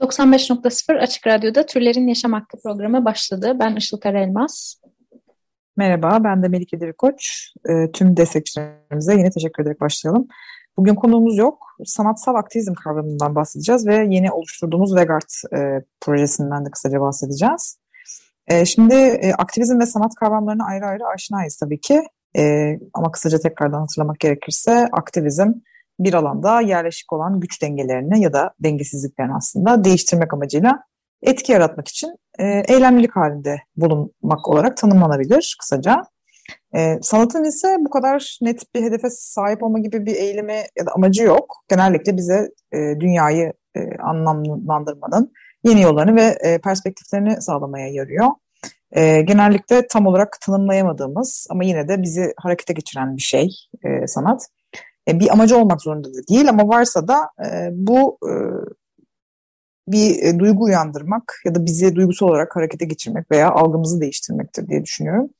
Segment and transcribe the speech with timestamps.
[0.00, 3.56] 95.0 Açık Radyo'da Türlerin Yaşam Hakkı programı başladı.
[3.60, 4.80] Ben Işıl Karaelmaz.
[5.76, 7.52] Merhaba, ben de Melike Dirikoç.
[7.68, 10.28] E, tüm destekçilerimize yine teşekkür ederek başlayalım.
[10.76, 11.66] Bugün konuğumuz yok.
[11.84, 17.78] Sanatsal aktivizm kavramından bahsedeceğiz ve yeni oluşturduğumuz Vegart e, projesinden de kısaca bahsedeceğiz.
[18.48, 22.02] E, şimdi e, aktivizm ve sanat kavramlarına ayrı ayrı aşinayız tabii ki.
[22.38, 25.52] E, ama kısaca tekrardan hatırlamak gerekirse aktivizm
[25.98, 30.82] bir alanda yerleşik olan güç dengelerini ya da dengesizliklerini aslında değiştirmek amacıyla
[31.22, 36.02] etki yaratmak için e, eylemlilik halinde bulunmak olarak tanımlanabilir kısaca.
[36.76, 40.92] E, sanatın ise bu kadar net bir hedefe sahip olma gibi bir eğilimi ya da
[40.94, 41.56] amacı yok.
[41.68, 45.32] Genellikle bize e, dünyayı e, anlamlandırmanın
[45.64, 48.26] yeni yollarını ve e, perspektiflerini sağlamaya yarıyor.
[48.92, 53.50] E, genellikle tam olarak tanımlayamadığımız ama yine de bizi harekete geçiren bir şey
[53.84, 54.48] e, sanat.
[55.08, 58.32] E, bir amacı olmak zorunda da değil ama varsa da e, bu e,
[59.88, 65.30] bir duygu uyandırmak ya da bizi duygusal olarak harekete geçirmek veya algımızı değiştirmektir diye düşünüyorum.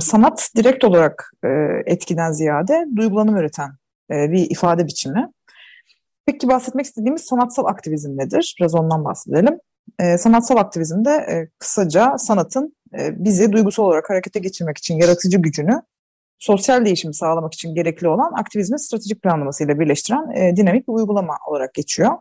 [0.00, 1.32] Sanat direkt olarak
[1.86, 3.70] etkiden ziyade duygulanım üreten
[4.10, 5.32] bir ifade biçimi.
[6.26, 8.56] Peki bahsetmek istediğimiz sanatsal aktivizm nedir?
[8.60, 9.58] Biraz ondan bahsedelim.
[10.18, 12.76] Sanatsal aktivizmde kısaca sanatın
[13.10, 15.82] bizi duygusal olarak harekete geçirmek için yaratıcı gücünü
[16.38, 21.74] sosyal değişimi sağlamak için gerekli olan aktivizmin stratejik planlamasıyla birleştiren e, dinamik bir uygulama olarak
[21.74, 22.12] geçiyor.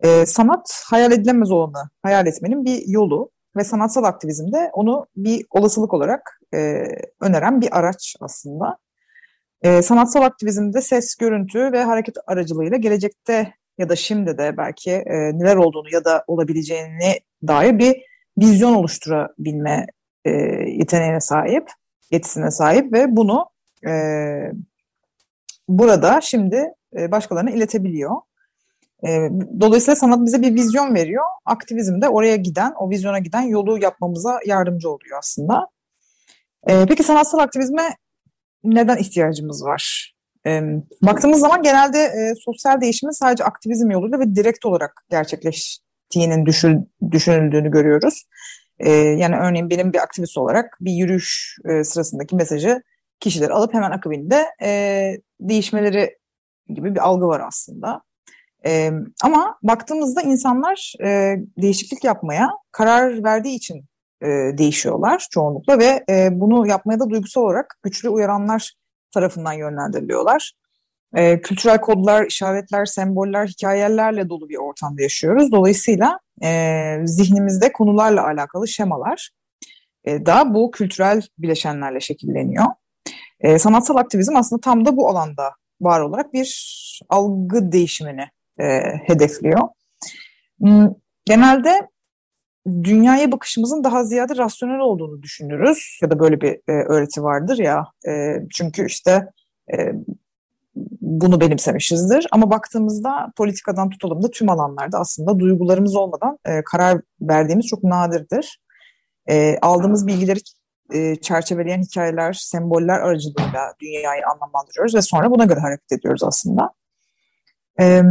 [0.00, 5.94] E, sanat hayal edilemez olanı hayal etmenin bir yolu ve sanatsal aktivizmde onu bir olasılık
[5.94, 6.84] olarak e,
[7.20, 8.78] öneren bir araç aslında.
[9.62, 15.38] E, sanatsal aktivizmde ses, görüntü ve hareket aracılığıyla gelecekte ya da şimdi de belki e,
[15.38, 18.02] neler olduğunu ya da olabileceğini dair bir
[18.38, 19.86] vizyon oluşturabilme
[20.24, 20.30] e,
[20.66, 21.70] yeteneğine sahip,
[22.10, 23.50] yetisine sahip ve bunu
[23.86, 23.92] e,
[25.68, 28.16] burada şimdi e, başkalarına iletebiliyor.
[29.06, 29.08] E,
[29.60, 31.24] dolayısıyla sanat bize bir vizyon veriyor.
[31.44, 35.66] Aktivizm de oraya giden, o vizyona giden yolu yapmamıza yardımcı oluyor aslında.
[36.66, 37.96] E, peki sanatsal aktivizme
[38.64, 40.14] neden ihtiyacımız var?
[40.46, 40.62] E,
[41.02, 47.70] baktığımız zaman genelde e, sosyal değişimin sadece aktivizm yoluyla ve direkt olarak gerçekleştiğinin düşün, düşünüldüğünü
[47.70, 48.24] görüyoruz.
[48.80, 52.82] E, yani örneğin benim bir aktivist olarak bir yürüyüş e, sırasındaki mesajı
[53.20, 56.18] kişiler alıp hemen akabinde e, değişmeleri
[56.68, 58.02] gibi bir algı var aslında.
[58.66, 58.90] E,
[59.24, 63.84] ama baktığımızda insanlar e, değişiklik yapmaya karar verdiği için
[64.22, 64.26] e,
[64.58, 68.72] değişiyorlar çoğunlukla ve e, bunu yapmaya da duygusal olarak güçlü uyaranlar
[69.14, 70.52] tarafından yönlendiriliyorlar.
[71.16, 75.52] E, kültürel kodlar, işaretler, semboller, hikayelerle dolu bir ortamda yaşıyoruz.
[75.52, 79.30] Dolayısıyla e, zihnimizde konularla alakalı şemalar
[80.04, 82.64] e, da bu kültürel bileşenlerle şekilleniyor.
[83.40, 88.24] E, sanatsal aktivizm aslında tam da bu alanda var olarak bir algı değişimini
[88.60, 89.68] e, hedefliyor.
[90.60, 90.88] Hmm,
[91.24, 91.88] genelde
[92.82, 97.86] dünyaya bakışımızın daha ziyade rasyonel olduğunu düşünürüz ya da böyle bir e, öğreti vardır ya
[98.08, 99.28] e, çünkü işte
[99.72, 99.92] e,
[101.08, 107.66] bunu benimsemişizdir ama baktığımızda politikadan tutalım da tüm alanlarda aslında duygularımız olmadan e, karar verdiğimiz
[107.66, 108.60] çok nadirdir.
[109.28, 110.40] E, aldığımız bilgileri
[110.94, 116.70] e, çerçeveleyen hikayeler, semboller aracılığıyla dünyayı anlamlandırıyoruz ve sonra buna göre hareket ediyoruz aslında.
[117.80, 118.02] E,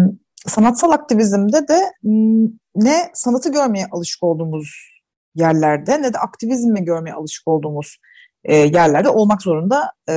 [0.47, 1.91] sanatsal aktivizmde de
[2.75, 4.97] ne sanatı görmeye alışık olduğumuz
[5.35, 7.97] yerlerde ne de aktivizmi görmeye alışık olduğumuz
[8.43, 10.15] e, yerlerde olmak zorunda e,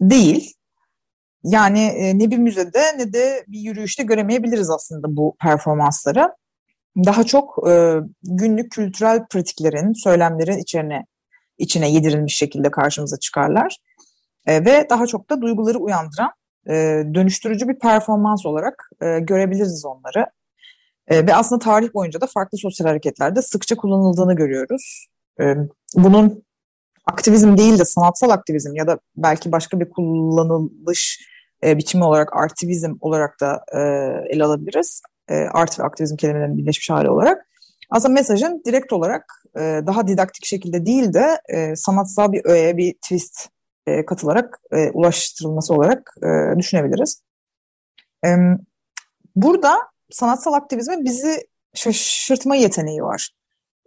[0.00, 0.54] değil.
[1.44, 6.32] Yani e, ne bir müzede ne de bir yürüyüşte göremeyebiliriz aslında bu performansları.
[6.96, 11.06] Daha çok e, günlük kültürel pratiklerin, söylemlerin içine
[11.58, 13.76] içine yedirilmiş şekilde karşımıza çıkarlar.
[14.46, 16.30] E, ve daha çok da duyguları uyandıran
[16.68, 16.72] e,
[17.14, 20.26] dönüştürücü bir performans olarak e, görebiliriz onları.
[21.08, 25.06] E, ve aslında tarih boyunca da farklı sosyal hareketlerde sıkça kullanıldığını görüyoruz.
[25.40, 25.54] E,
[25.96, 26.44] bunun
[27.06, 31.32] aktivizm değil de sanatsal aktivizm ya da belki başka bir kullanılış
[31.64, 33.78] e, biçimi olarak artivizm olarak da e,
[34.34, 35.02] ele alabiliriz.
[35.28, 37.46] E, art ve aktivizm kelimelerinin birleşmiş hali olarak.
[37.90, 42.92] Aslında mesajın direkt olarak e, daha didaktik şekilde değil de e, sanatsal bir öğe, bir
[42.92, 43.48] twist
[43.86, 47.22] e, katılarak e, ulaştırılması olarak e, düşünebiliriz.
[48.26, 48.28] E,
[49.36, 49.78] burada
[50.10, 53.30] sanatsal aktivizmin bizi şaşırtma yeteneği var.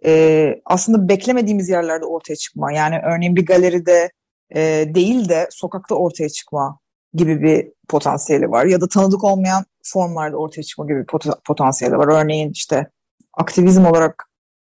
[0.04, 2.72] E, aslında beklemediğimiz yerlerde ortaya çıkma.
[2.72, 4.10] Yani örneğin bir galeride
[4.54, 4.60] e,
[4.94, 6.78] değil de sokakta ortaya çıkma
[7.16, 8.64] gibi bir potansiyeli var.
[8.64, 12.08] Ya da tanıdık olmayan formlarda ortaya çıkma gibi bir pot- potansiyeli var.
[12.08, 12.86] Örneğin işte
[13.34, 14.24] aktivizm olarak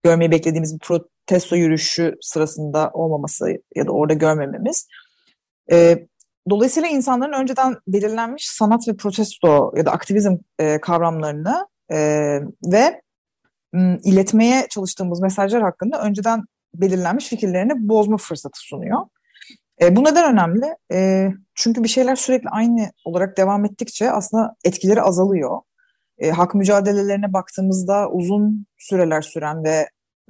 [0.04, 3.46] görmeyi beklediğimiz bir protesto yürüyüşü sırasında olmaması
[3.76, 4.88] ya da orada görmememiz.
[5.72, 6.08] E,
[6.50, 11.98] dolayısıyla insanların önceden belirlenmiş sanat ve protesto ya da aktivizm e, kavramlarını e,
[12.66, 13.02] ve
[14.04, 16.44] iletmeye çalıştığımız mesajlar hakkında önceden
[16.76, 19.00] belirlenmiş fikirlerini bozma fırsatı sunuyor.
[19.82, 20.76] E, bu neden önemli?
[20.94, 25.62] E, çünkü bir şeyler sürekli aynı olarak devam ettikçe aslında etkileri azalıyor.
[26.18, 29.90] E, hak mücadelelerine baktığımızda uzun süreler süren ve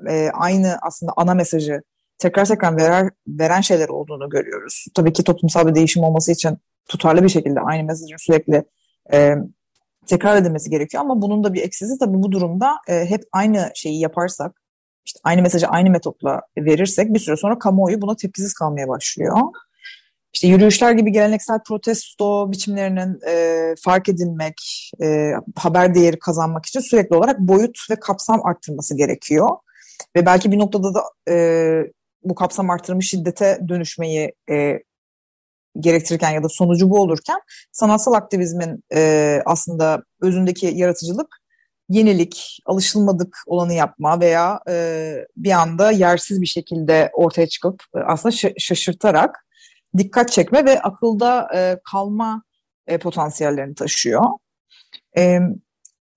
[0.09, 1.81] e, aynı aslında ana mesajı
[2.19, 4.85] tekrar tekrar verer, veren şeyler olduğunu görüyoruz.
[4.95, 6.57] Tabii ki toplumsal bir değişim olması için
[6.89, 8.63] tutarlı bir şekilde aynı mesajın sürekli
[9.13, 9.35] e,
[10.07, 13.99] tekrar edilmesi gerekiyor ama bunun da bir eksisi tabii bu durumda e, hep aynı şeyi
[13.99, 14.60] yaparsak
[15.05, 19.37] işte aynı mesajı aynı metotla verirsek bir süre sonra kamuoyu buna tepkisiz kalmaya başlıyor.
[20.33, 24.55] İşte yürüyüşler gibi geleneksel protesto biçimlerinin e, fark edilmek,
[25.01, 29.49] e, haber değeri kazanmak için sürekli olarak boyut ve kapsam arttırması gerekiyor.
[30.15, 31.35] Ve belki bir noktada da e,
[32.23, 34.79] bu kapsam arttırımı şiddete dönüşmeyi e,
[35.79, 37.39] gerektirirken ya da sonucu bu olurken
[37.71, 41.40] sanatsal aktivizmin e, aslında özündeki yaratıcılık
[41.91, 48.35] yenilik, alışılmadık olanı yapma veya e, bir anda yersiz bir şekilde ortaya çıkıp e, aslında
[48.57, 49.45] şaşırtarak
[49.97, 52.43] dikkat çekme ve akılda e, kalma
[52.87, 54.23] e, potansiyellerini taşıyor.
[55.17, 55.39] E,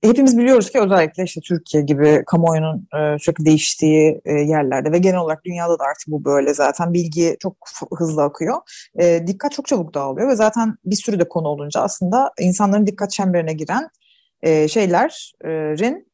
[0.02, 5.18] hepimiz biliyoruz ki özellikle işte Türkiye gibi kamuoyunun e, sürekli değiştiği e, yerlerde ve genel
[5.18, 7.56] olarak dünyada da artık bu böyle zaten bilgi çok
[7.98, 8.56] hızlı akıyor.
[9.00, 13.10] E, dikkat çok çabuk dağılıyor ve zaten bir sürü de konu olunca aslında insanların dikkat
[13.10, 13.90] çemberine giren
[14.44, 16.12] e, şeylerin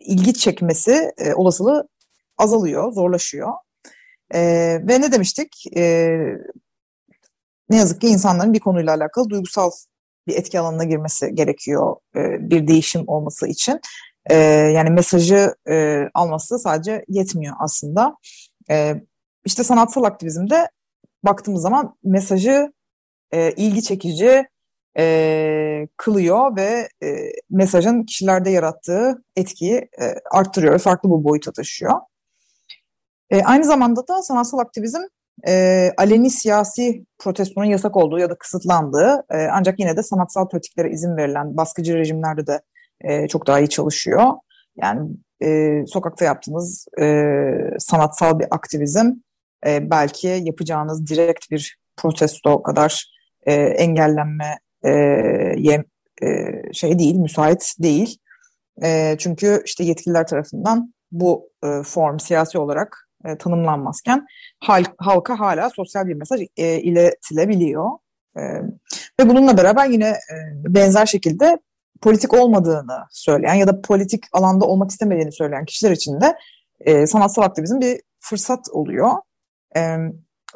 [0.00, 1.88] ilgi çekmesi e, olasılığı
[2.38, 3.52] azalıyor, zorlaşıyor.
[4.34, 4.40] E,
[4.88, 5.76] ve ne demiştik?
[5.76, 6.16] E,
[7.68, 9.70] ne yazık ki insanların bir konuyla alakalı duygusal
[10.26, 13.80] bir etki alanına girmesi gerekiyor e, bir değişim olması için.
[14.30, 14.34] E,
[14.74, 18.16] yani mesajı e, alması sadece yetmiyor aslında.
[18.70, 18.94] E,
[19.44, 20.68] işte sanatsal aktivizmde
[21.24, 22.72] baktığımız zaman mesajı
[23.32, 24.44] e, ilgi çekici
[24.98, 32.00] e, kılıyor ve e, mesajın kişilerde yarattığı etkiyi e, arttırıyor, farklı bir boyuta taşıyor.
[33.30, 35.00] E, aynı zamanda da sanatsal aktivizm
[35.48, 40.90] e, aleni siyasi protestonun yasak olduğu ya da kısıtlandığı e, ancak yine de sanatsal pratiklere
[40.90, 42.60] izin verilen baskıcı rejimlerde de
[43.00, 44.32] e, çok daha iyi çalışıyor.
[44.76, 45.10] Yani
[45.42, 47.44] e, sokakta yaptığınız e,
[47.78, 49.06] sanatsal bir aktivizm
[49.66, 53.12] e, belki yapacağınız direkt bir protesto kadar
[53.46, 54.90] e, engellenme e,
[55.58, 55.84] yem,
[56.22, 58.18] e, şey değil, müsait değil.
[58.82, 64.26] E, çünkü işte yetkililer tarafından bu e, form siyasi olarak e, tanımlanmazken
[64.60, 67.90] hal, halka hala sosyal bir mesaj e, iletilebiliyor.
[68.36, 68.40] E,
[69.20, 70.34] ve bununla beraber yine e,
[70.64, 71.58] benzer şekilde
[72.00, 76.36] politik olmadığını söyleyen ya da politik alanda olmak istemediğini söyleyen kişiler için de
[76.80, 79.10] e, sanatsal aktivizm bir fırsat oluyor.
[79.76, 79.96] E,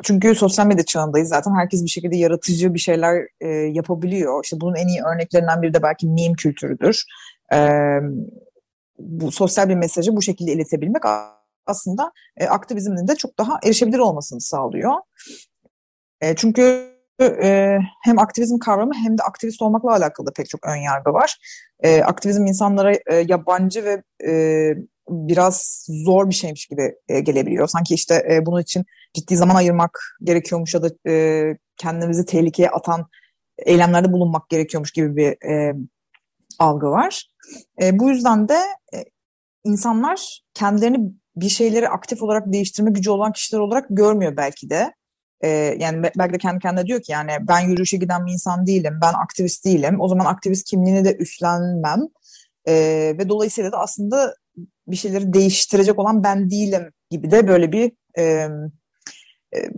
[0.02, 4.44] çünkü sosyal medya çağındayız zaten herkes bir şekilde yaratıcı bir şeyler e, yapabiliyor.
[4.44, 7.04] İşte bunun en iyi örneklerinden biri de belki meme kültürüdür.
[7.54, 7.58] E,
[8.98, 11.02] bu sosyal bir mesajı bu şekilde iletebilmek
[11.66, 14.92] aslında e, aktivizmin de çok daha erişebilir olmasını sağlıyor.
[16.20, 21.12] E, çünkü e, hem aktivizm kavramı hem de aktivist olmakla alakalı pek çok ön yargı
[21.12, 21.38] var.
[21.80, 24.74] E, aktivizm insanlara e, yabancı ve e,
[25.08, 27.68] biraz zor bir şeymiş gibi e, gelebiliyor.
[27.68, 28.84] Sanki işte e, bunun için
[29.14, 33.06] ciddi zaman ayırmak gerekiyormuş ya da e, kendimizi tehlikeye atan
[33.58, 35.74] eylemlerde bulunmak gerekiyormuş gibi bir e,
[36.58, 37.26] algı var.
[37.82, 38.58] E, bu yüzden de
[38.94, 39.04] e,
[39.64, 44.94] insanlar kendilerini bir şeyleri aktif olarak değiştirme gücü olan kişiler olarak görmüyor belki de.
[45.40, 45.48] Ee,
[45.78, 49.12] yani belki de kendi kendine diyor ki yani ben yürüyüşe giden bir insan değilim, ben
[49.12, 50.00] aktivist değilim.
[50.00, 52.00] O zaman aktivist kimliğini de üstlenmem.
[52.68, 54.34] Ee, ve dolayısıyla da aslında
[54.86, 58.48] bir şeyleri değiştirecek olan ben değilim gibi de böyle bir e,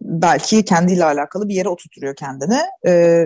[0.00, 2.60] belki kendiyle alakalı bir yere oturtuyor kendini.
[2.86, 3.24] E,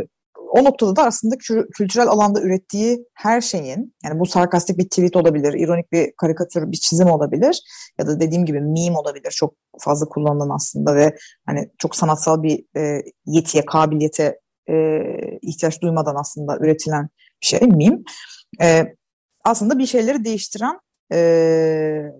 [0.53, 1.37] o noktada da aslında
[1.75, 6.77] kültürel alanda ürettiği her şeyin yani bu sarkastik bir tweet olabilir, ironik bir karikatür, bir
[6.77, 7.63] çizim olabilir
[7.99, 9.31] ya da dediğim gibi meme olabilir.
[9.31, 11.17] Çok fazla kullanılan aslında ve
[11.47, 14.41] hani çok sanatsal bir e, yetiye, kabiliyete
[14.71, 15.01] e,
[15.43, 17.09] ihtiyaç duymadan aslında üretilen
[17.43, 17.99] bir şey meme.
[18.61, 18.95] E,
[19.45, 20.79] aslında bir şeyleri değiştiren
[21.13, 22.13] e,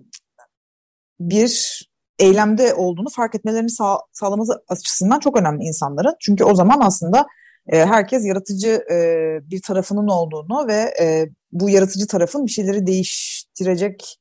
[1.19, 1.83] bir
[2.19, 6.15] eylemde olduğunu fark etmelerini sağ, sağlaması açısından çok önemli insanların.
[6.19, 7.27] Çünkü o zaman aslında
[7.67, 8.97] e, herkes yaratıcı e,
[9.51, 14.19] bir tarafının olduğunu ve e, bu yaratıcı tarafın bir şeyleri değiştirecek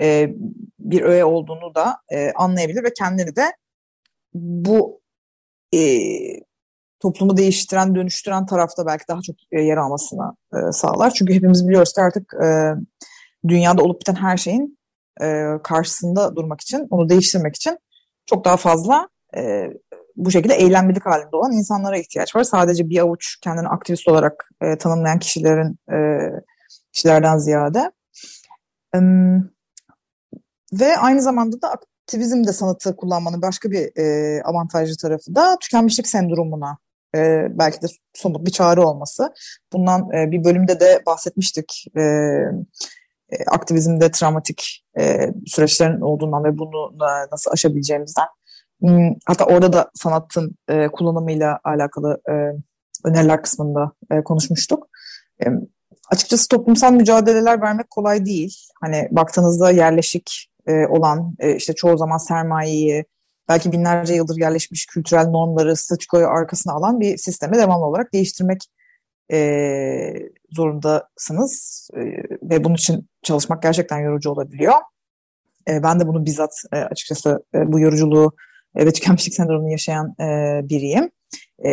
[0.00, 0.30] e,
[0.78, 3.52] bir öğe olduğunu da e, anlayabilir ve kendini de
[4.34, 5.00] bu
[5.74, 5.98] e,
[7.00, 11.10] toplumu değiştiren, dönüştüren tarafta belki daha çok e, yer almasına e, sağlar.
[11.10, 12.74] Çünkü hepimiz biliyoruz ki artık e,
[13.48, 14.78] dünyada olup biten her şeyin
[15.22, 17.78] e, karşısında durmak için, onu değiştirmek için
[18.26, 19.70] çok daha fazla e,
[20.16, 22.44] bu şekilde eylemlilik halinde olan insanlara ihtiyaç var.
[22.44, 25.98] Sadece bir avuç kendini aktivist olarak e, tanımlayan kişilerin e,
[26.92, 27.92] kişilerden ziyade.
[28.94, 28.98] E,
[30.72, 36.06] ve aynı zamanda da aktivizm de sanatı kullanmanın başka bir e, avantajlı tarafı da tükenmişlik
[36.06, 36.78] sendromuna
[37.16, 39.34] e, belki de somut bir çare olması.
[39.72, 41.84] Bundan e, bir bölümde de bahsetmiştik.
[41.96, 42.02] E,
[43.46, 48.26] aktivizmde travmatik e, süreçlerin olduğundan ve bunu e, nasıl aşabileceğimizden.
[48.80, 52.32] Hmm, hatta orada da sanatın e, kullanımıyla alakalı e,
[53.04, 54.88] öneriler kısmında e, konuşmuştuk.
[55.44, 55.46] E,
[56.10, 58.56] açıkçası toplumsal mücadeleler vermek kolay değil.
[58.80, 63.04] Hani baktığınızda yerleşik e, olan e, işte çoğu zaman sermayeyi
[63.48, 68.62] belki binlerce yıldır yerleşmiş kültürel normları, statükoyu arkasına alan bir sistemi devamlı olarak değiştirmek
[69.32, 72.00] e, zorundasınız e,
[72.42, 74.74] ve bunun için çalışmak gerçekten yorucu olabiliyor.
[75.68, 78.32] E, ben de bunu bizzat e, açıkçası e, bu yoruculuğu
[78.76, 81.10] e, ve tükenmişlik sendromunu yaşayan e, biriyim.
[81.64, 81.70] E,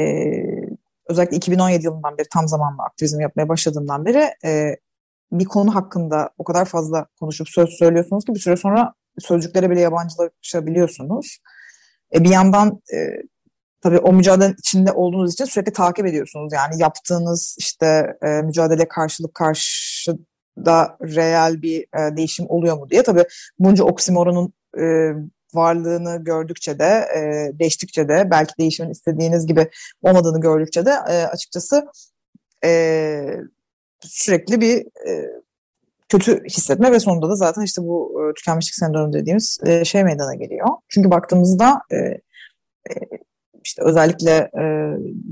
[1.07, 4.75] özellikle 2017 yılından beri tam zamanlı aktivizm yapmaya başladığımdan beri e,
[5.31, 9.79] bir konu hakkında o kadar fazla konuşup söz söylüyorsunuz ki bir süre sonra sözcüklere bile
[9.79, 11.39] yabancılaşabiliyorsunuz.
[12.13, 12.97] E, bir yandan e,
[13.81, 16.53] tabii o mücadelenin içinde olduğunuz için sürekli takip ediyorsunuz.
[16.53, 23.03] Yani yaptığınız işte e, mücadele karşılık karşıda reel bir e, değişim oluyor mu diye.
[23.03, 23.25] Tabii
[23.59, 25.13] bunca oksimoronun e,
[25.53, 27.19] varlığını gördükçe de e,
[27.59, 29.69] değiştikçe de belki değişimin istediğiniz gibi
[30.01, 31.87] olmadığını gördükçe de e, açıkçası
[32.63, 33.37] e,
[34.01, 35.25] sürekli bir e,
[36.09, 40.35] kötü hissetme ve sonunda da zaten işte bu e, tükenmişlik sendromu dediğimiz e, şey meydana
[40.35, 40.67] geliyor.
[40.89, 42.19] Çünkü baktığımızda e, e,
[43.69, 44.63] işte özellikle e,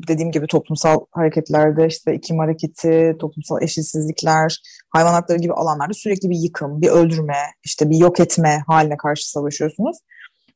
[0.07, 6.37] dediğim gibi toplumsal hareketlerde işte iklim hareketi, toplumsal eşitsizlikler, hayvan hakları gibi alanlarda sürekli bir
[6.37, 9.97] yıkım, bir öldürme, işte bir yok etme haline karşı savaşıyorsunuz.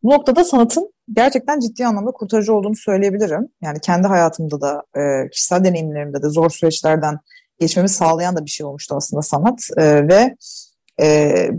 [0.04, 3.48] Bu noktada sanatın gerçekten ciddi anlamda kurtarıcı olduğunu söyleyebilirim.
[3.62, 7.18] Yani kendi hayatımda da, e, kişisel deneyimlerimde de zor süreçlerden
[7.60, 9.60] geçmemi sağlayan da bir şey olmuştu aslında sanat.
[9.78, 10.36] E, ve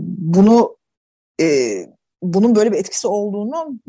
[0.07, 0.77] bunu
[2.21, 3.79] bunun böyle bir etkisi olduğunu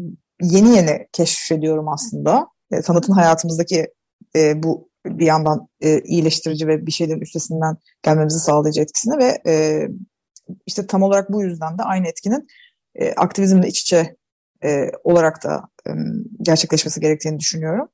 [0.45, 2.47] yeni yeni keşfediyorum aslında.
[2.73, 3.87] E, sanatın hayatımızdaki
[4.37, 9.87] e, bu bir yandan e, iyileştirici ve bir şeylerin üstesinden gelmemizi sağlayıcı etkisini ve e,
[10.67, 12.47] işte tam olarak bu yüzden de aynı etkinin
[12.95, 14.17] e, aktivizmle iç içe
[14.65, 15.91] e, olarak da e,
[16.43, 17.89] gerçekleşmesi gerektiğini düşünüyorum.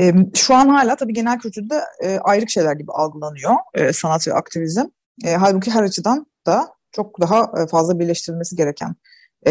[0.00, 4.34] E, şu an hala tabii genel kültürde e, ayrık şeyler gibi algılanıyor e, sanat ve
[4.34, 4.84] aktivizm.
[5.24, 8.94] E, halbuki her açıdan da çok daha e, fazla birleştirilmesi gereken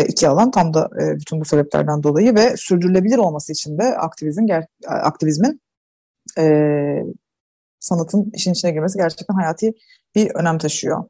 [0.07, 3.97] iki alan tam da e, bütün bu sebeplerden dolayı ve sürdürülebilir olması için de
[4.45, 5.61] ger aktivizmin
[6.37, 6.45] e,
[7.79, 9.73] sanatın işin içine girmesi gerçekten hayati
[10.15, 11.03] bir önem taşıyor.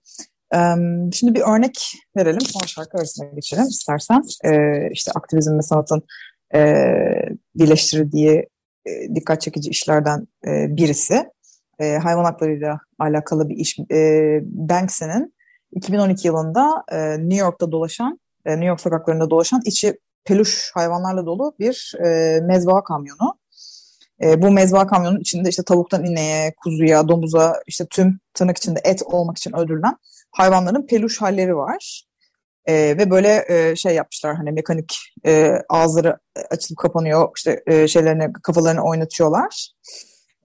[0.54, 0.58] E,
[1.14, 4.22] şimdi bir örnek verelim sonra şarkı arasına geçelim istersen.
[4.46, 4.52] E,
[4.92, 6.04] işte aktivizm ve sanatın
[6.56, 6.84] e,
[7.56, 8.48] birleştirildiği
[8.86, 11.24] e, dikkat çekici işlerden e, birisi.
[11.80, 13.80] E, hayvan haklarıyla alakalı bir iş.
[13.92, 15.34] E, Banksy'nin
[15.72, 21.54] 2012 yılında e, New York'ta dolaşan e, New York sokaklarında dolaşan içi peluş hayvanlarla dolu
[21.60, 23.40] bir e, mezba kamyonu.
[24.22, 29.04] E, bu mezba kamyonun içinde işte tavuktan ineğe, kuzuya, domuza, işte tüm tırnak içinde et
[29.04, 29.98] olmak için öldürülen
[30.32, 32.04] hayvanların peluş halleri var.
[32.66, 36.18] E, ve böyle e, şey yapmışlar hani mekanik e, ağızları
[36.50, 39.72] açılıp kapanıyor işte e, şeylerini kafalarını oynatıyorlar.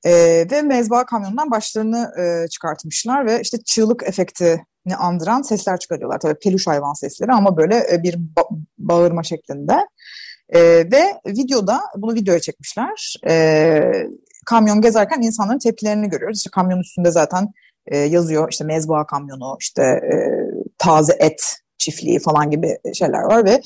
[0.04, 0.12] E,
[0.50, 4.64] ve mezba kamyonundan başlarını e, çıkartmışlar ve işte çığlık efekti
[4.96, 6.20] andıran sesler çıkarıyorlar.
[6.20, 9.86] Tabii peluş hayvan sesleri ama böyle e, bir ba- bağırma şeklinde.
[10.48, 13.16] E, ve videoda, bunu videoya çekmişler.
[13.28, 13.80] E,
[14.46, 16.38] kamyon gezerken insanların tepkilerini görüyoruz.
[16.38, 17.52] İşte kamyon üstünde zaten
[17.86, 20.16] e, yazıyor işte mezba kamyonu, işte e,
[20.78, 23.60] taze et çiftliği falan gibi şeyler var ve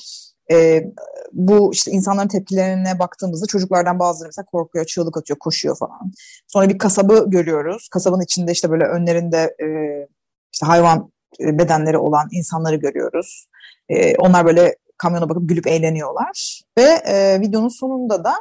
[0.50, 0.84] e,
[1.32, 6.12] bu işte insanların tepkilerine baktığımızda çocuklardan bazıları mesela korkuyor, çığlık atıyor, koşuyor falan.
[6.46, 7.88] Sonra bir kasabı görüyoruz.
[7.88, 9.66] Kasabın içinde işte böyle önlerinde e,
[10.52, 13.48] işte hayvan e, bedenleri olan insanları görüyoruz.
[13.88, 16.60] E, onlar böyle kamyona bakıp gülüp eğleniyorlar.
[16.78, 18.34] Ve e, videonun sonunda da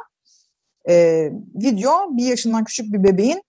[0.88, 3.42] e, video bir yaşından küçük bir bebeğin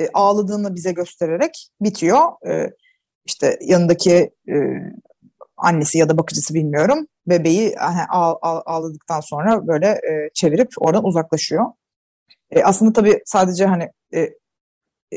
[0.00, 2.48] e, ağladığını bize göstererek bitiyor.
[2.48, 2.70] E,
[3.24, 4.54] işte yanındaki e,
[5.56, 7.78] annesi ya da bakıcısı bilmiyorum bebeği
[8.10, 11.66] ağ, ağladıktan sonra böyle e, çevirip oradan uzaklaşıyor.
[12.50, 15.16] E, aslında tabii sadece hani e, e,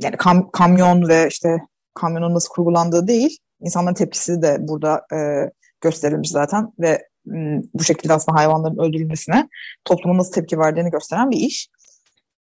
[0.00, 1.58] yani kam, kamyon ve işte
[1.94, 8.12] kamyonun nasıl kurgulandığı değil, insanların tepkisi de burada e, gösterilmiş zaten ve m, bu şekilde
[8.12, 9.48] aslında hayvanların öldürülmesine
[9.84, 11.68] toplumun nasıl tepki verdiğini gösteren bir iş.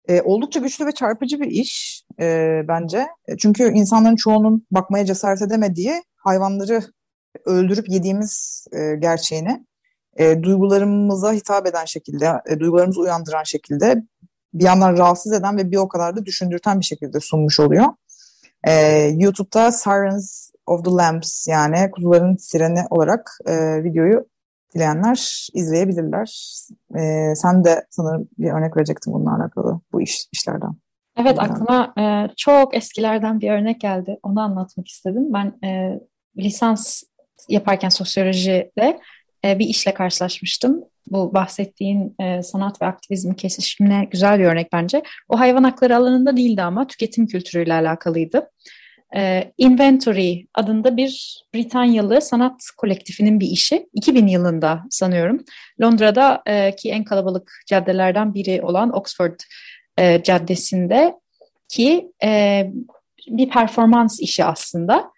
[0.08, 3.08] E, oldukça güçlü ve çarpıcı bir iş e, bence.
[3.40, 6.82] Çünkü insanların çoğunun bakmaya cesaret edemediği hayvanları
[7.46, 9.66] öldürüp yediğimiz e, gerçeğini
[10.18, 14.04] e, duygularımıza hitap eden şekilde, e, duygularımızı uyandıran şekilde
[14.54, 17.86] bir yandan rahatsız eden ve bir o kadar da düşündürten bir şekilde sunmuş oluyor.
[18.68, 18.74] E,
[19.18, 24.26] YouTube'da Sirens of the Lambs yani kuzuların sireni olarak e, videoyu
[24.76, 26.58] dileyenler izleyebilirler.
[26.96, 30.76] E, sen de sanırım bir örnek verecektin bununla alakalı bu iş işlerden.
[31.18, 34.20] Evet aklıma e, çok eskilerden bir örnek geldi.
[34.24, 35.34] Onu anlatmak istedim.
[35.34, 36.00] Ben e,
[36.38, 37.04] lisans
[37.50, 39.00] yaparken sosyolojide
[39.46, 40.84] e, bir işle karşılaşmıştım.
[41.08, 45.04] Bu bahsettiğin e, sanat ve aktivizm kesişimine güzel bir örnek bence.
[45.30, 48.50] O hayvan hakları alanında değildi ama tüketim kültürüyle alakalıydı.
[49.16, 53.88] E, Inventory adında bir Britanyalı sanat kolektifinin bir işi.
[53.94, 55.44] 2000 yılında sanıyorum.
[55.82, 59.40] Londra'da e, en kalabalık caddelerden biri olan Oxford
[59.98, 61.16] e, Caddesi'nde
[61.70, 62.64] ki e,
[63.28, 65.12] bir performans işi aslında.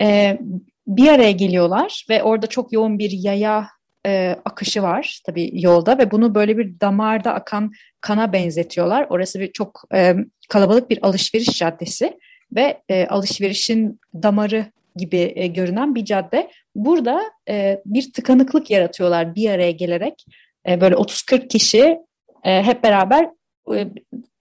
[0.00, 0.38] E,
[0.86, 3.68] bir araya geliyorlar ve orada çok yoğun bir yaya
[4.06, 9.06] e, akışı var tabii yolda ve bunu böyle bir damarda akan kana benzetiyorlar.
[9.10, 10.14] Orası bir çok e,
[10.48, 12.18] kalabalık bir alışveriş caddesi
[12.56, 16.50] ve e, alışverişin damarı gibi e, görünen bir cadde.
[16.74, 20.26] Burada e, bir tıkanıklık yaratıyorlar bir araya gelerek.
[20.68, 21.98] E, böyle 30-40 kişi
[22.44, 23.30] e, hep beraber
[23.74, 23.88] e,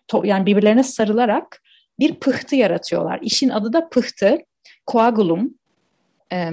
[0.07, 1.61] to, yani birbirlerine sarılarak
[1.99, 3.19] bir pıhtı yaratıyorlar.
[3.21, 4.37] İşin adı da pıhtı,
[4.85, 5.53] koagulum
[6.33, 6.51] e,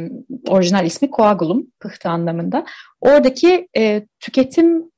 [0.49, 2.65] orijinal ismi koagulum, pıhtı anlamında.
[3.01, 4.91] Oradaki e, tüketim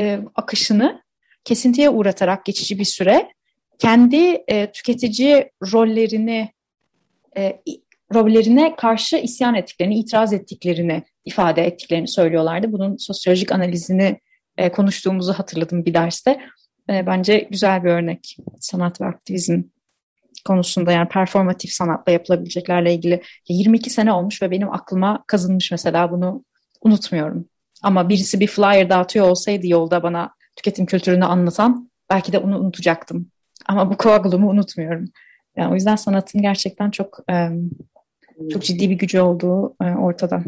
[0.00, 1.02] e, akışını
[1.44, 3.28] kesintiye uğratarak geçici bir süre
[3.78, 6.52] kendi e, tüketici rollerini
[7.36, 7.62] e,
[8.14, 12.72] rollerine karşı isyan ettiklerini, itiraz ettiklerini ifade ettiklerini söylüyorlardı.
[12.72, 14.20] Bunun sosyolojik analizini
[14.56, 16.40] e, konuştuğumuzu hatırladım bir derste.
[16.90, 19.62] E, bence güzel bir örnek sanat ve aktivizm
[20.44, 26.44] konusunda yani performatif sanatla yapılabileceklerle ilgili 22 sene olmuş ve benim aklıma kazınmış mesela bunu
[26.80, 27.44] unutmuyorum.
[27.82, 33.30] Ama birisi bir flyer dağıtıyor olsaydı yolda bana tüketim kültürünü anlatan belki de onu unutacaktım.
[33.66, 35.04] Ama bu koagulumu unutmuyorum.
[35.56, 37.18] Yani o yüzden sanatın gerçekten çok
[38.52, 40.42] çok ciddi bir gücü olduğu ortada.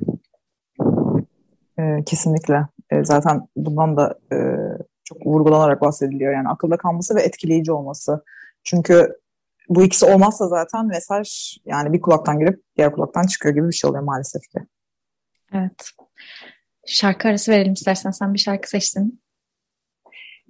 [2.06, 2.66] Kesinlikle.
[3.02, 4.18] Zaten bundan da
[5.04, 6.32] çok vurgulanarak bahsediliyor.
[6.32, 8.24] Yani akılda kalması ve etkileyici olması.
[8.64, 9.16] Çünkü
[9.68, 13.90] bu ikisi olmazsa zaten mesaj yani bir kulaktan girip diğer kulaktan çıkıyor gibi bir şey
[13.90, 14.58] oluyor maalesef ki.
[15.52, 15.90] Evet.
[16.86, 18.10] Şarkı arası verelim istersen.
[18.10, 19.22] Sen bir şarkı seçtin.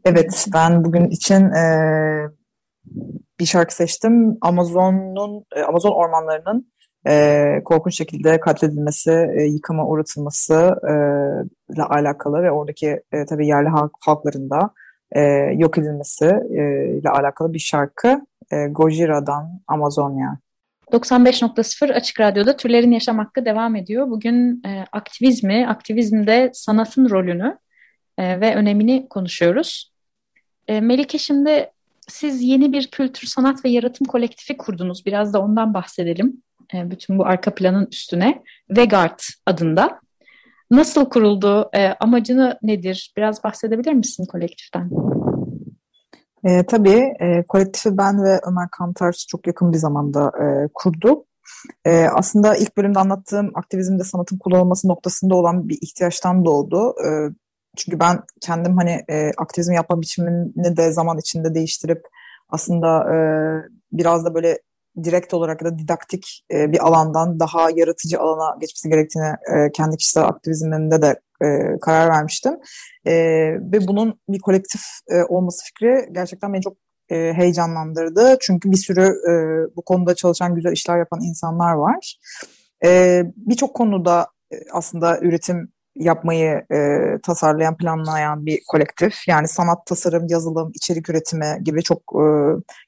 [0.04, 1.64] Evet, ben bugün için e,
[3.40, 4.38] bir şarkı seçtim.
[4.40, 6.72] Amazon'un e, Amazon ormanlarının
[7.06, 10.92] e, korkunç şekilde katledilmesi, e, yıkıma uğratılması e,
[11.74, 14.70] ile alakalı ve oradaki e, tabii yerli halk, halkların da
[15.12, 15.20] e,
[15.56, 18.20] yok edilmesi e, ile alakalı bir şarkı
[18.52, 20.38] e, Gojira'dan Amazonya.
[20.92, 24.10] 95.0 Açık Radyo'da Türlerin Yaşam Hakkı devam ediyor.
[24.10, 27.58] Bugün e, aktivizmi, aktivizmde sanatın rolünü
[28.18, 29.92] e, ve önemini konuşuyoruz.
[30.68, 31.70] E, Melike şimdi
[32.08, 35.06] siz yeni bir kültür, sanat ve yaratım kolektifi kurdunuz.
[35.06, 36.42] Biraz da ondan bahsedelim.
[36.74, 38.42] E, bütün bu arka planın üstüne.
[38.70, 40.00] Vegard adında.
[40.70, 41.70] Nasıl kuruldu?
[41.74, 43.12] E, amacını nedir?
[43.16, 44.90] Biraz bahsedebilir misin kolektiften?
[46.44, 51.26] E, tabii e, kolektifi ben ve Ömer Kantar çok yakın bir zamanda e, kurduk.
[51.84, 56.94] E, aslında ilk bölümde anlattığım aktivizmde sanatın kullanılması noktasında olan bir ihtiyaçtan doğdu.
[57.06, 57.08] E,
[57.76, 62.02] çünkü ben kendim hani e, aktivizm yapma biçimini de zaman içinde değiştirip
[62.48, 63.18] aslında e,
[63.92, 64.58] biraz da böyle
[65.04, 70.24] direkt olarak da didaktik e, bir alandan daha yaratıcı alana geçmesi gerektiğini e, kendi kişisel
[70.24, 72.54] aktivizminde de e, karar vermiştim.
[73.06, 73.14] E,
[73.72, 76.76] ve bunun bir kolektif e, olması fikri gerçekten beni çok
[77.10, 78.36] e, heyecanlandırdı.
[78.40, 79.32] Çünkü bir sürü e,
[79.76, 82.18] bu konuda çalışan güzel işler yapan insanlar var.
[82.84, 89.28] E, Birçok konuda e, aslında üretim yapmayı e, tasarlayan, planlayan bir kolektif.
[89.28, 92.24] Yani sanat, tasarım, yazılım, içerik üretimi gibi çok e,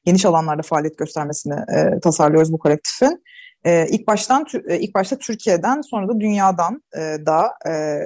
[0.04, 3.22] geniş alanlarda faaliyet göstermesini e, tasarlıyoruz bu kolektifin.
[3.64, 8.04] E, ilk baştan e, ilk başta Türkiye'den sonra da dünyadan e, da e,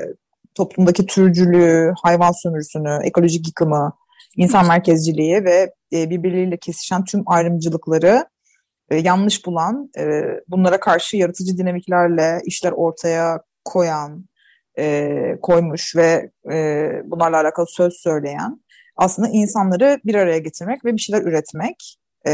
[0.54, 3.92] toplumdaki türcülüğü, hayvan sömürüsünü, ekolojik yıkımı,
[4.36, 8.26] insan merkezciliği ve e, birbirleriyle kesişen tüm ayrımcılıkları
[8.90, 14.24] e, yanlış bulan, e, bunlara karşı yaratıcı dinamiklerle işler ortaya koyan,
[14.78, 18.64] e, koymuş ve e, bunlarla alakalı söz söyleyen
[18.96, 21.98] aslında insanları bir araya getirmek ve bir şeyler üretmek.
[22.26, 22.32] e,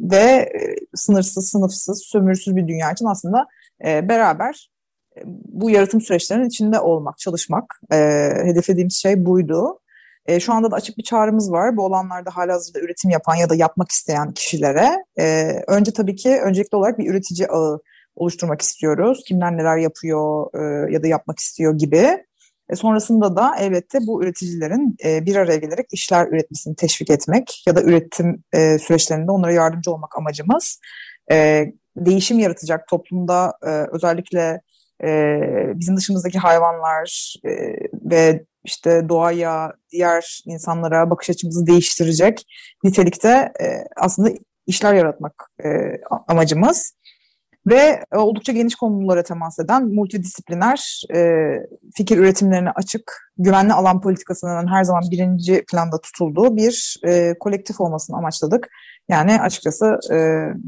[0.00, 3.46] ve e, sınırsız, sınıfsız, sömürüsüz bir dünya için aslında
[3.86, 4.70] e, beraber
[5.16, 7.80] e, bu yaratım süreçlerinin içinde olmak, çalışmak.
[7.92, 7.96] E,
[8.44, 9.80] hedeflediğimiz şey buydu.
[10.26, 11.76] E, şu anda da açık bir çağrımız var.
[11.76, 15.04] Bu alanlarda halihazırda üretim yapan ya da yapmak isteyen kişilere.
[15.18, 17.80] E, önce tabii ki öncelikli olarak bir üretici ağı
[18.16, 19.22] oluşturmak istiyoruz.
[19.26, 22.24] Kimler neler yapıyor e, ya da yapmak istiyor gibi.
[22.70, 27.76] E, sonrasında da elbette bu üreticilerin e, bir araya gelerek işler üretmesini teşvik etmek ya
[27.76, 30.80] da üretim e, süreçlerinde onlara yardımcı olmak amacımız.
[31.30, 34.60] E, değişim yaratacak toplumda e, özellikle
[35.04, 35.40] e,
[35.74, 37.50] bizim dışımızdaki hayvanlar e,
[37.92, 42.46] ve işte doğaya, diğer insanlara bakış açımızı değiştirecek
[42.84, 44.30] nitelikte e, aslında
[44.66, 45.68] işler yaratmak e,
[46.28, 46.94] amacımız.
[47.66, 51.50] Ve oldukça geniş konulara temas eden multidisipliner e,
[51.94, 58.16] fikir üretimlerine açık, güvenli alan politikasının her zaman birinci planda tutulduğu bir e, kolektif olmasını
[58.16, 58.68] amaçladık.
[59.08, 60.16] Yani açıkçası e,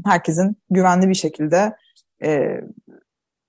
[0.05, 1.75] herkesin güvenli bir şekilde
[2.23, 2.61] e,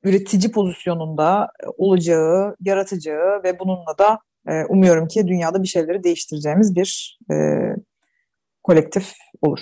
[0.03, 7.19] üretici pozisyonunda olacağı, yaratacağı ve bununla da e, umuyorum ki dünyada bir şeyleri değiştireceğimiz bir
[7.33, 7.37] e,
[8.63, 9.61] kolektif olur.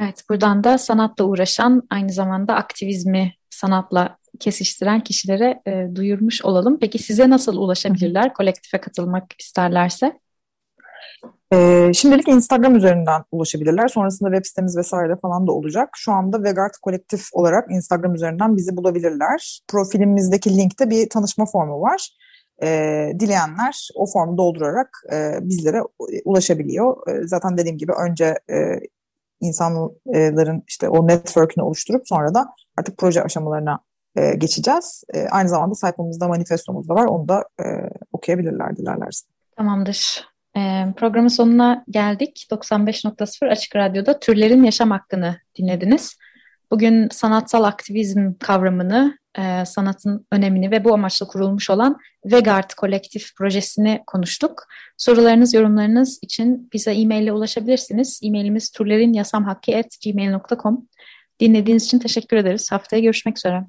[0.00, 6.78] Evet, buradan da sanatla uğraşan, aynı zamanda aktivizmi sanatla kesiştiren kişilere e, duyurmuş olalım.
[6.80, 10.18] Peki size nasıl ulaşabilirler kolektife katılmak isterlerse?
[11.52, 13.88] E, şimdilik Instagram üzerinden ulaşabilirler.
[13.88, 15.88] Sonrasında web sitemiz vesaire falan da olacak.
[15.96, 19.60] Şu anda Vegart Kolektif olarak Instagram üzerinden bizi bulabilirler.
[19.68, 22.08] Profilimizdeki linkte bir tanışma formu var.
[22.62, 22.68] E,
[23.20, 25.80] dileyenler o formu doldurarak e, bizlere
[26.24, 27.08] ulaşabiliyor.
[27.08, 28.80] E, zaten dediğim gibi önce e,
[29.40, 32.46] insanların işte o network'ünü oluşturup sonra da
[32.76, 33.78] artık proje aşamalarına
[34.16, 35.04] e, geçeceğiz.
[35.14, 37.04] E, aynı zamanda sayfamızda manifestomuz da var.
[37.04, 37.64] Onu da e,
[38.12, 39.26] okuyabilirler dilerlerse.
[39.56, 40.28] Tamamdır.
[40.56, 42.46] E, programın sonuna geldik.
[42.50, 46.16] 95.0 Açık Radyo'da türlerin yaşam hakkını dinlediniz.
[46.70, 54.02] Bugün sanatsal aktivizm kavramını, e, sanatın önemini ve bu amaçla kurulmuş olan Vegard Kolektif projesini
[54.06, 54.66] konuştuk.
[54.96, 58.20] Sorularınız, yorumlarınız için bize e-mail ulaşabilirsiniz.
[58.22, 60.88] E-mailimiz turlerinyasamhakki.gmail.com
[61.40, 62.72] Dinlediğiniz için teşekkür ederiz.
[62.72, 63.64] Haftaya görüşmek üzere.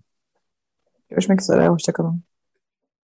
[1.10, 2.30] Görüşmek üzere, hoşçakalın.